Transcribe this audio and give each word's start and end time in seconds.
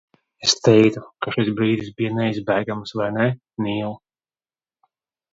Es 0.45 0.53
teiktu, 0.67 1.01
ka 1.25 1.33
šis 1.35 1.51
brīdis 1.59 1.91
bija 1.99 2.13
neizbēgams, 2.15 2.93
vai 3.01 3.09
ne, 3.19 3.27
Nīl? 3.67 3.93